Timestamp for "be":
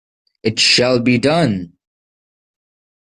0.99-1.19